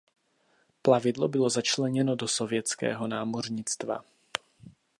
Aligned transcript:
Plavidlo 0.81 1.27
bylo 1.27 1.49
začleněno 1.49 2.15
do 2.15 2.27
sovětského 2.27 3.07
námořnictva. 3.07 4.03